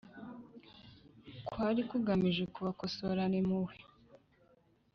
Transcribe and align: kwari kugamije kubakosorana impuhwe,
kwari 1.47 1.81
kugamije 1.89 2.43
kubakosorana 2.53 3.35
impuhwe, 3.41 3.75